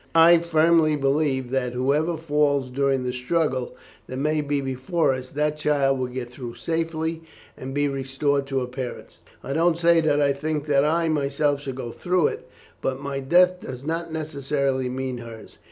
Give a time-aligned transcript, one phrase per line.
[0.15, 3.77] I firmly believe that, whoever falls during the struggle
[4.07, 7.21] that may be before us, that child will get through safely
[7.55, 9.19] and be restored to her parents.
[9.43, 12.49] I don't say that I think that I myself shall go through it,
[12.81, 15.59] but my death does not necessarily mean hers.